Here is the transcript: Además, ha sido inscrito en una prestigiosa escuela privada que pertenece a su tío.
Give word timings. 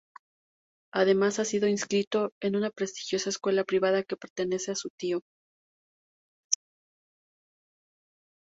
Además, 0.91 1.37
ha 1.37 1.45
sido 1.45 1.67
inscrito 1.67 2.31
en 2.41 2.55
una 2.55 2.71
prestigiosa 2.71 3.29
escuela 3.29 3.63
privada 3.63 4.01
que 4.01 4.17
pertenece 4.17 4.71
a 4.71 4.75
su 4.75 4.89
tío. 4.99 5.21